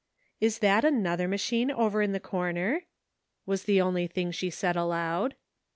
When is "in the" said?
2.01-2.19